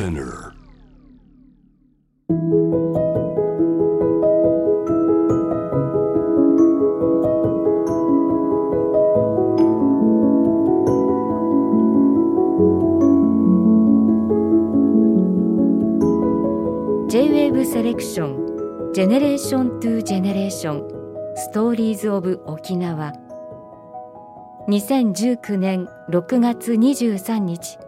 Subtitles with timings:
[0.00, 0.54] Spinner.
[17.62, 23.12] セレクションジェネレーショントゥジェネレーションストーリーズオブ沖縄
[24.68, 27.78] 2019年6月23日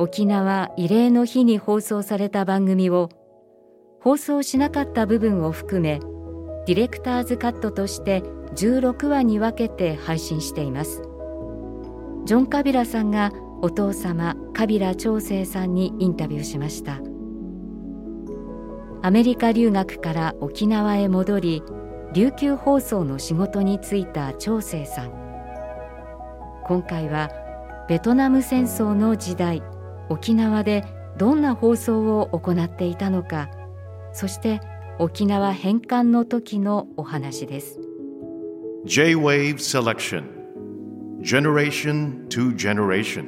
[0.00, 3.10] 沖縄慰霊の日に放送された番組を
[4.00, 6.00] 放送しなかった部分を含め
[6.66, 8.22] ディレクターズカットとして
[8.54, 11.02] 16話に分けて配信しています。
[12.24, 17.02] ジョン・カビラさんがお父様カビラ長生さんにインタビューしました。
[19.02, 21.62] アメリカ留学から沖縄へ戻り
[22.14, 25.10] 琉球放送の仕事に就いた長生さん。
[26.64, 27.28] 今回は
[27.86, 29.62] ベトナム戦争の時代
[30.10, 30.84] 沖縄で
[31.16, 33.48] どんな放送を行っていたのか
[34.12, 34.60] そして
[34.98, 37.78] 沖縄返還の時のお話です。
[38.84, 40.24] J-Wave Selection.
[41.22, 43.26] Generation to Generation.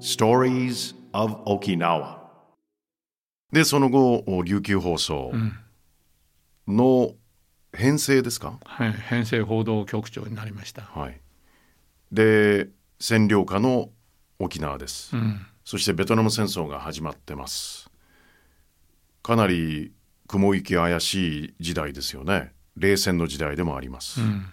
[0.00, 2.18] Stories of Okinawa.
[3.52, 5.32] でその後琉球放送。
[6.66, 7.12] の
[7.72, 10.82] 編成ですか、はい、編成報道局長になりました。
[10.82, 11.20] はい、
[12.10, 12.68] で
[13.00, 13.90] 占領下の
[14.38, 17.88] 沖縄です、うん、そしてベトナム戦争が始まってます。
[19.22, 19.92] かなり
[20.26, 22.52] 雲行き怪しい時代ですよね。
[22.74, 24.46] 冷戦の時代でもあります、うん、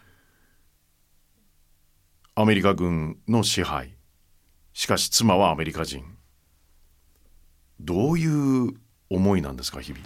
[2.35, 3.95] アメリカ軍の支配。
[4.73, 6.05] しかし妻はアメリカ人。
[7.79, 8.75] どういう
[9.09, 10.05] 思いなんですか日々？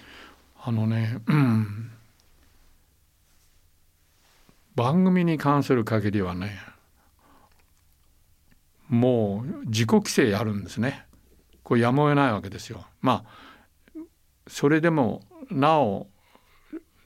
[0.64, 1.92] あのね、うん、
[4.75, 6.58] 番組に関する限りはね
[8.92, 11.06] もう自己規制やるんですね。
[11.64, 12.86] これやむを得ないわけですよ。
[13.00, 14.03] まあ
[14.47, 16.08] それでもなお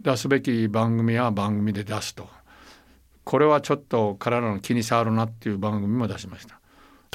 [0.01, 2.27] 出すべき番組は番組で出すと。
[3.23, 6.59] これはちょっと彼らの気に障るなっていう番組も出しました。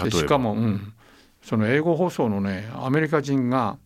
[0.05, 0.19] で例えば？
[0.21, 0.95] しかも、うん、
[1.43, 3.77] その英語放送のねアメリカ人が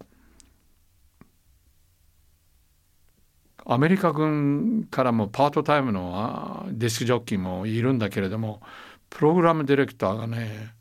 [3.65, 8.61] アメリカ軍からもパートタイムのあディスクジョッキーもいるんだけれども
[9.09, 10.74] プログラムディレクターがね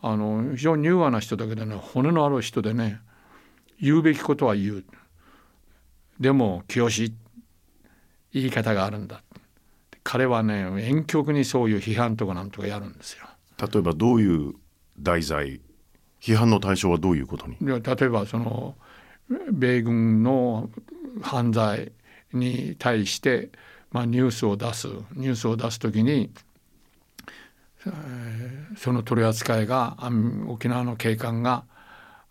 [0.00, 3.00] あの非常に柔和な人だけどね骨のある人でね
[3.80, 4.84] 言うべきことは言う。
[6.20, 7.12] でも清し
[8.32, 9.22] 言い方があるんだ。
[10.04, 13.26] 彼はね遠曲にそういう批判とかなんとかやるんですよ。
[13.60, 14.54] 例えばどういう
[14.98, 15.60] 題材
[16.20, 17.56] 批判の対象はどういうことに？
[17.60, 18.74] で例えばその
[19.50, 20.70] 米軍の
[21.22, 21.92] 犯罪
[22.32, 23.50] に対して、
[23.90, 24.88] まあ、ニュースを出す。
[25.14, 26.30] ニュースを出す時に、えー
[28.76, 29.96] その取り扱いが
[30.46, 31.64] 沖縄の警官が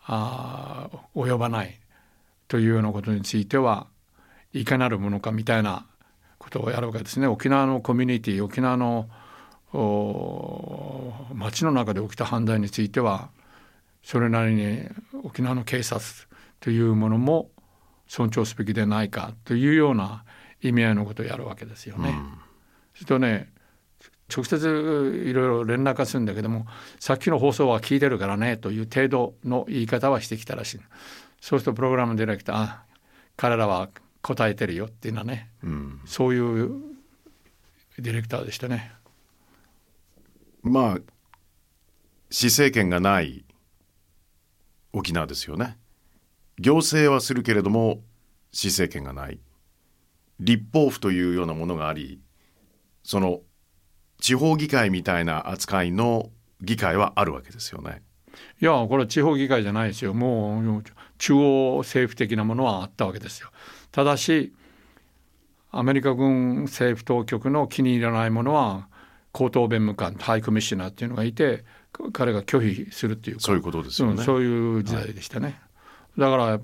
[0.05, 1.79] あー及ばない
[2.47, 3.87] というようなことについては
[4.53, 5.85] いかなるものかみたいな
[6.37, 7.27] ことをやるわけですね。
[7.27, 9.09] 沖縄のコミュニティ沖縄の
[9.73, 13.29] お町の中で起きた犯罪については
[14.01, 14.87] それなりに
[15.23, 16.03] 沖縄の警察
[16.59, 17.49] というものも
[18.07, 20.23] 尊重すべきでないかというような
[20.61, 22.15] 意味合いのことをやるわけですよね。
[22.93, 23.51] するとね
[24.33, 26.65] 直接いろいろ連絡がするんだけども
[26.99, 30.79] さっきの放送は聞いてるからねという程度の言い方はしてきたらしい。
[31.39, 32.83] そうするとプログラムディレクターあ
[33.37, 33.89] 彼らは
[34.21, 36.69] 答えてるよっていうのはね、うんそういう
[37.99, 38.91] ディレクターでしたね。
[40.63, 40.97] まあ
[42.29, 43.45] 施政権がない
[44.91, 45.77] 沖縄ですよね
[46.59, 48.01] 行政はするけれども
[48.51, 49.39] 施政権がない
[50.39, 52.19] 立法府というようなものがあり
[53.03, 53.41] その
[54.19, 56.29] 地方議会みたいな扱いの
[56.61, 58.01] 議会はあるわけですよね。
[58.61, 60.13] いやこれは地方議会じゃないですよ。
[60.13, 60.83] もう
[61.17, 63.49] 中央政府的なものはあったわけですよ。
[63.91, 64.53] ただし
[65.71, 68.87] アメリカ軍政府当局の気に入らないものは
[69.31, 71.63] 高等弁務官ハイコミッショナーっていうのがいて
[72.13, 73.43] 彼が拒否するっていうか。
[73.43, 75.59] そういうことですよね、うんそういう時代でしたね、
[76.17, 76.61] だからやっ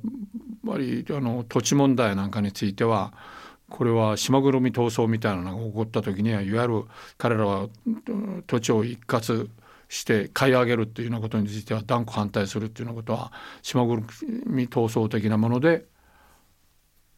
[0.65, 3.13] ぱりあの土地問題なんかについては
[3.73, 6.83] これは島ぐるみ闘争みたいなのが起こった時にはいわゆる
[7.17, 9.49] 彼らはうん土地を一括
[9.89, 13.31] して買い上げるっていうようなことについては断固反対するっていうようなことは
[13.63, 14.03] 島ぐる
[14.45, 15.87] み闘争的なもので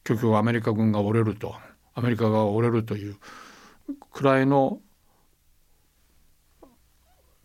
[0.06, 1.56] 結局アメリカ軍が折れると
[1.94, 3.18] アメリカが折れるという
[4.14, 4.80] くらいの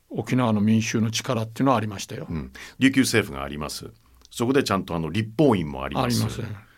[0.09, 2.27] 沖縄の民衆の力っていうのはありましたよ。
[2.31, 3.91] うん、琉球政府があります
[4.31, 6.70] そこでちゃんとあの立法院もありますあります。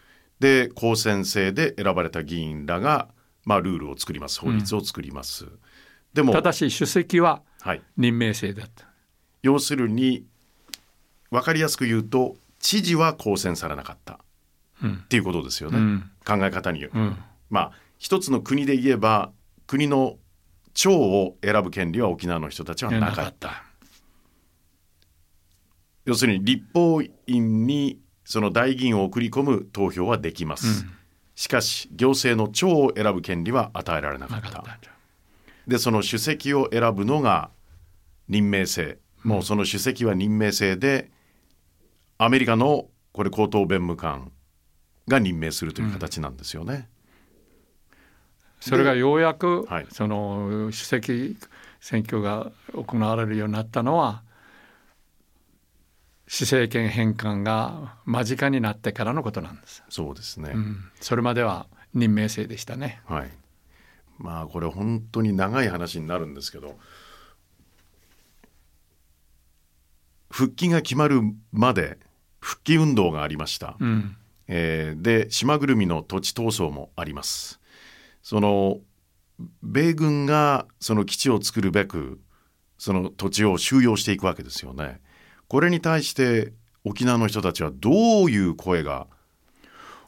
[0.43, 3.09] で公選制で選ばれた議員らが、
[3.45, 4.41] まあ、ルールを作ります。
[4.41, 5.47] 法律を作ります、
[6.13, 8.87] でもただし主席ははい、任命制だった。
[9.43, 10.27] 要するに
[11.31, 14.19] 分かりやすく言うと知事は公選されなかった、
[14.83, 14.95] うん。
[15.05, 16.11] っていうことですよね、うん。
[16.27, 17.17] 考え方による、うん。
[17.49, 19.31] まあ一つの国で言えば
[19.69, 20.19] 国の
[20.75, 23.63] 長を選ぶ権利は沖縄の人たちはなかった。
[26.05, 28.02] 要するに立法院に
[28.33, 30.87] その代議員を送り込む投票はできます、
[31.35, 34.65] しかし行政の長を選ぶ権利は与えられなかった。
[35.67, 37.51] でその主席を選ぶのが
[38.29, 38.99] 任命制。
[39.23, 41.11] もうその主席は任命制で
[42.17, 44.33] アメリカのこれ高等弁務官
[45.07, 46.89] が任命するという形なんですよね。
[48.61, 49.87] それがようやく、はい。
[49.91, 51.37] その主席
[51.81, 54.23] 選挙が行われるようになったのは
[56.33, 63.31] 施政権返還が間近になってからのことなんです、そうですね、うん、それまでは任命制でしたねはい
[64.17, 66.79] まあこれ本当に長い話になるんですけど
[70.31, 71.21] 復帰が決まる
[71.53, 71.99] まで
[72.41, 73.77] 復帰運動がありました。
[73.79, 74.17] うん
[74.49, 77.61] えーで島ぐるみの土地闘争もあります。
[78.23, 78.81] その
[79.63, 82.21] 米軍がその基地を作るべく
[82.79, 85.03] その土地を収容していくわけですよね。
[85.49, 86.53] これに対して
[86.85, 87.91] 沖縄の人たちはど
[88.25, 89.07] ういう声が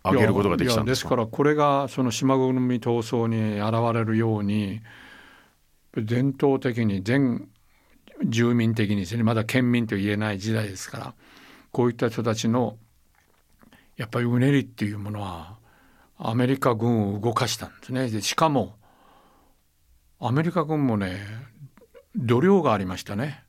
[0.02, 0.90] 上げることができたんでか？
[0.90, 4.81] ですからこれがその島ぐるみ闘争に現れるように
[5.96, 7.48] 伝統的に全
[8.25, 11.14] 住民的にですねまだ県民と言えない時代ですから
[11.70, 12.76] こういった人たちの
[13.96, 15.56] やっぱりうねりっていうものは
[16.19, 18.08] アメリカ軍を動かしたんですね。
[18.08, 18.76] でしかも
[20.20, 21.19] アメリカ軍もね
[22.16, 23.44] 度量がありましたね。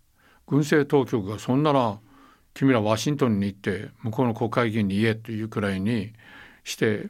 [0.48, 2.00] 軍政当局がそんなら
[2.54, 6.14] 君らワシントンに行って向こうの国会議員に言えというくらいに
[6.64, 7.10] して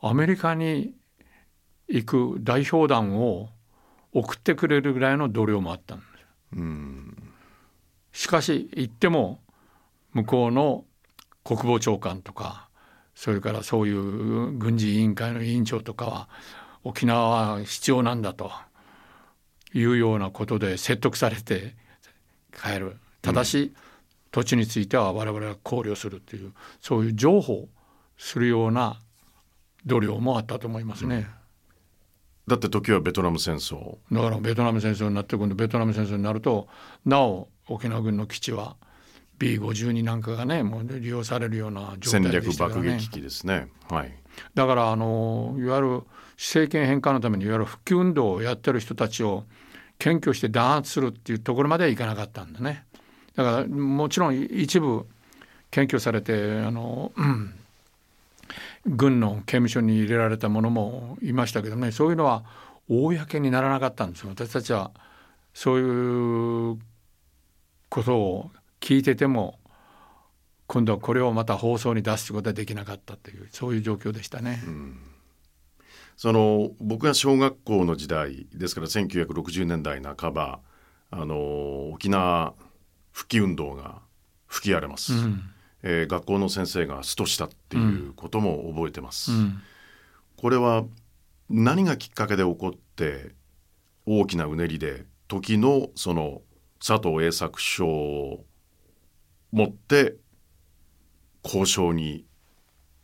[0.00, 0.94] アメリカに
[1.88, 3.48] 行く代表団を
[4.12, 6.04] 送ってくれるぐらいの度量もあったんで
[8.12, 8.22] す。
[8.24, 9.40] しかし行っても
[10.12, 10.84] 向こうの
[11.44, 12.68] 国防長官とか
[13.14, 16.28] それからそういう軍事委員会の委員長とかは
[16.84, 18.50] 沖縄は必要なんだと
[19.74, 21.76] いうようなことで説得されて
[22.60, 23.74] 帰るただし、
[24.30, 27.68] 土地については我々は考慮するというそういう譲歩
[28.16, 29.00] するような
[29.86, 31.28] 度量もあったと思いますね。
[32.46, 36.66] だって時はベトナム戦争だからベトナム戦争になって今度ベトナム戦争になると
[37.04, 38.76] なお沖縄軍の基地は
[39.38, 43.68] B52 なんかがねもう利用されるような状態戦略でしたからね爆撃機ですね。
[43.90, 44.14] はい。
[44.54, 46.02] だからあのいわゆる
[46.36, 49.44] 政権返還のためにいわゆる復帰運動をやってる人たちを
[49.98, 52.84] 検挙して弾圧するっていうところまではいかなかったんだね。
[53.34, 55.06] だからもちろん一部
[55.70, 57.54] 検挙されてあの、うん
[58.86, 62.44] 軍の刑務所に入れられた者もいましたけどねそういうのは
[62.88, 64.30] 公にならなかったんですよ。
[64.30, 64.92] 私たちは
[65.52, 66.78] そういう
[67.90, 69.58] ことを聞いてても
[70.66, 74.62] 今度はこれをまた放送に出すことはできなかったというそういう状況でしたね。
[76.18, 80.58] その僕が小学校の時代ですから1960年代半ば
[81.12, 82.54] あの沖縄
[83.12, 84.02] 復帰運動が
[84.48, 85.42] 吹き荒れます、うん。
[85.84, 89.60] えー学校の先生がストしたっていうことも覚えてます、うん。
[90.36, 90.84] これは
[91.48, 93.30] 何がきっかけで起こって
[94.04, 96.42] 大きなうねりで時のその
[96.84, 98.44] 佐藤栄作首相を
[99.52, 100.16] 持って
[101.44, 102.24] 交渉に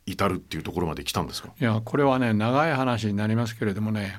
[0.06, 1.50] 至るっていうところまで来たんですか？
[1.60, 4.18] いやこれはね長い話になりますけれどもね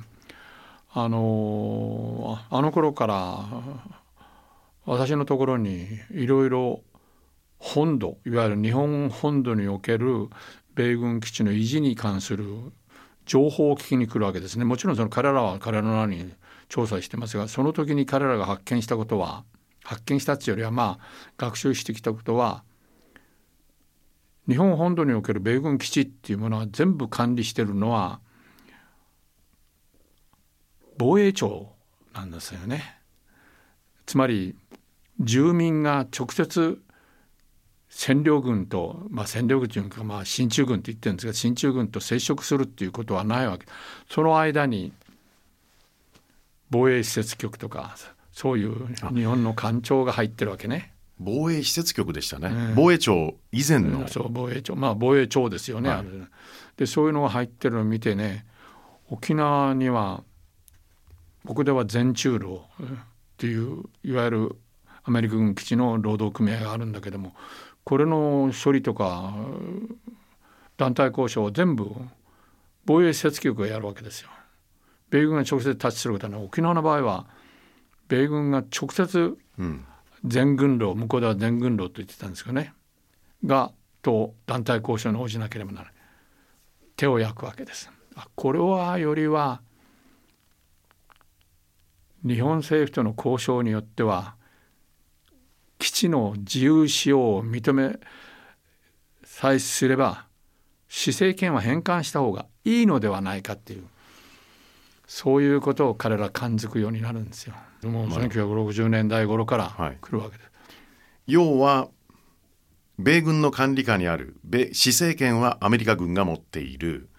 [0.93, 3.45] あのあの頃から
[4.85, 6.81] 私のところにいろいろ
[7.57, 10.29] 本土いわゆる日本本土における
[10.75, 12.45] 米軍基地の維持に関する
[13.25, 14.65] 情報を聞きに来るわけですね。
[14.65, 16.33] もちろんその彼らは彼らなりに
[16.69, 19.43] 調査してますがその時に彼らが発見したことは
[19.83, 21.05] 発見したっていうよりはまあ
[21.37, 22.63] 学習してきたことは
[24.47, 28.19] 日本本土における米軍基地っていうものは全部管理してるのは
[30.97, 31.73] 防衛庁
[32.13, 32.99] なんですよね。
[34.05, 34.55] つまり
[35.19, 36.81] 住民が直接
[37.89, 43.65] 占領軍と、まあ、占領軍というか、まあ、進駐軍と言ってるんですが進駐軍と接触するっていうことはないわけ
[44.09, 44.91] その間に
[46.69, 47.95] 防衛施設局とか
[48.33, 50.94] そういう日本の官庁が入ってるわけね。
[51.19, 52.75] 防衛施設局でしたね、うん。
[52.75, 54.75] 防衛庁以前の、そう防衛庁。
[54.75, 56.05] まあ防衛庁ですよね、はい。
[56.77, 58.45] でそういうのが入ってるのを見てね
[59.10, 60.24] 沖縄には
[61.45, 62.86] ここでは全中労っ
[63.38, 64.55] ていういわゆる
[65.03, 67.34] アメリカ軍基地の労働組合があるんだけども
[67.84, 69.34] これの処理とか
[70.77, 71.91] 団体交渉を全部
[72.86, 74.29] 防衛施設局がやるわけですよ。
[75.10, 77.27] 米軍が直接タッチすることはね沖縄の場合は
[78.07, 79.86] 米軍が直接うん
[80.24, 82.74] 全軍労向こうでは全軍労と言ってたんですけどね。
[83.45, 85.93] がと団体交渉に応じなければならない。
[86.95, 87.91] 手を焼くわけです。
[88.36, 89.62] これはよりは
[92.25, 94.36] 日本政府との交渉によっては
[95.77, 98.00] 基地の自由使用を認め
[99.24, 100.25] さえすれば
[100.88, 103.84] 施政権は返還した方がいいのではないかっていう
[105.07, 107.55] そういうことを彼ら感づくようになるんですよ。
[107.83, 110.45] もう1960年代頃から来るわけです。
[110.45, 110.51] は
[111.27, 111.89] い、要は
[112.97, 117.09] 米軍の管理下にある米施政権はアメリカ軍が持っている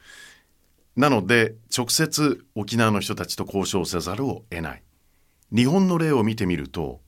[0.97, 4.83] なので直接沖縄の人たちと交渉せざるを得ない
[5.55, 7.00] 日本の例を見てみると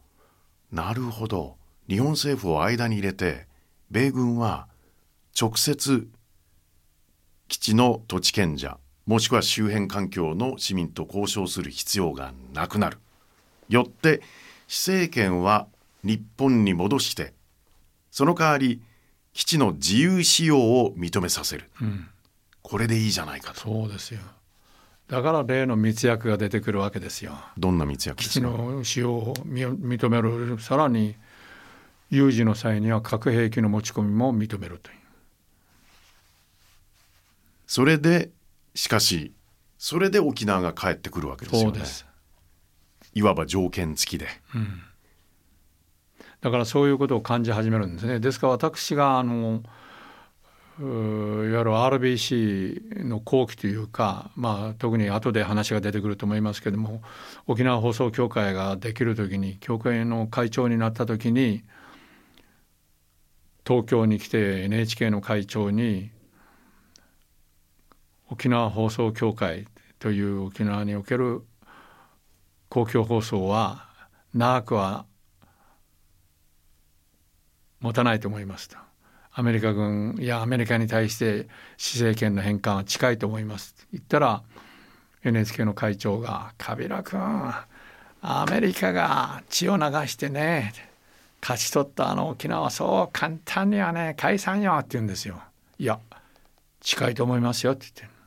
[0.71, 1.57] なるほど
[1.89, 3.47] 日本政府を間に入れて
[3.91, 4.69] 米軍は
[5.41, 6.07] 直接
[7.49, 12.99] 基地の土地権者もしくは周辺環境の市民と交渉する必要がなくなる。
[13.71, 14.21] よって
[14.67, 15.67] 施政権は
[16.05, 17.33] 日本に戻して
[18.11, 18.83] その代わり
[19.33, 22.07] 基地の自由使用を認めさせる、うん、
[22.61, 23.61] これでいいじゃないかと。
[23.61, 24.21] そうですよ。
[25.09, 27.33] だから例の密約が出てくるわけですよ。
[27.57, 31.17] どんな密約基地の使用を認めるさらに
[32.11, 34.99] 有事の際には核兵器の持ち込みも認めるという。
[37.67, 38.33] それで
[38.79, 39.33] しかし
[39.77, 41.81] それで沖縄が帰ってくるわけですよね。
[43.13, 44.83] いわば条件付きで、うん、
[46.41, 48.21] だからそういうことを感じ始めるんですね。
[48.21, 49.65] ですから私があの
[50.79, 57.03] いわゆる RBC の後期というか、まあ、特に後で話が出てくると思いますけども
[57.49, 61.65] 沖縄放送協会ができる時に協会の会長になった時に
[63.67, 66.13] 東京に来て NHK の会長に
[68.31, 69.67] 沖縄放送協会
[69.99, 71.43] という沖縄における
[72.69, 73.89] 公共放送は
[74.35, 75.07] 長くは
[77.81, 78.77] 持たないと思いますと。
[79.33, 84.43] アメリカ軍やアメリカに対して施政権の返還は近いと思いますと言ったら
[85.23, 87.21] NHK の会長が「カビラ君
[88.21, 90.73] アメリカが血を流してね
[91.41, 95.41] 勝ち取ったあの沖縄そう簡単にはね解散よ」って言うんですよ。
[95.79, 96.01] いや
[96.81, 98.18] 近いと思いますよって言って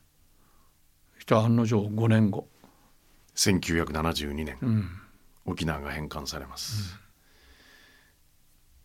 [1.32, 2.50] 人案の定5年後
[3.36, 4.90] 1972年、うん、
[5.46, 7.00] 沖縄が返還されます、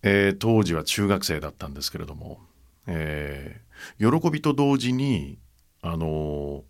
[0.04, 2.38] うん、えー、当時は中学生だったんですけれども、
[2.86, 5.38] えー、喜びと同時に
[5.82, 6.62] あのー、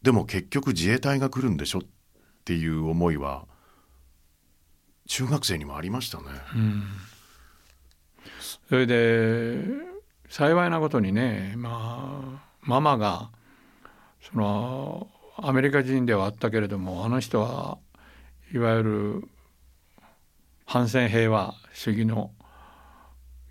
[0.00, 1.82] でも結局自衛隊が来るんでしょっ
[2.46, 3.44] ていう思いは
[5.08, 6.24] 中学生にもありましたね。
[6.54, 6.82] うん、
[8.68, 9.62] それで
[10.28, 13.30] 幸いなことにね、まあ、ママが
[14.30, 17.78] そのアメリカ人ではあったけれどもあの人は
[18.52, 19.28] いわゆる
[20.64, 22.30] 反戦平和主義の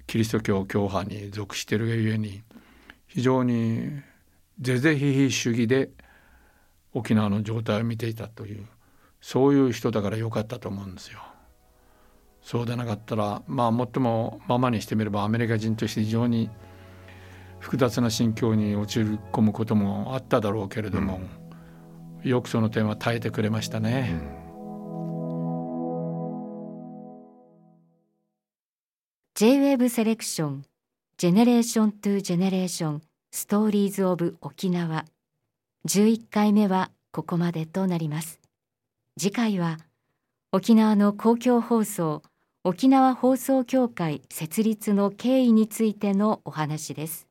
[0.08, 2.44] キリスト教教派に属しているがゆえに
[3.08, 4.02] 非常に
[4.60, 5.90] 是々非々主義で
[6.94, 8.66] 沖縄の状態を見ていたという
[9.22, 11.20] そういう人だから良かったと思うんですよ。
[12.42, 16.50] そうでなかったらまあ最もママにしてみればアメリカ人として非常に
[17.62, 21.22] 複雑な心境に陥り込むこともあっただろうけれども、
[22.24, 24.20] うん、よくその点は耐えてくれましたね。
[24.36, 24.42] うん。
[29.36, 30.66] J-WAVE セレクション
[31.18, 35.06] Generation to Generation Stories of 沖縄
[35.88, 38.40] 11回目はここまでとなります。
[39.20, 39.78] 次回は
[40.52, 42.24] 沖縄の公共放送
[42.64, 47.31] 沖縄放送協会設立の経緯についてのお話です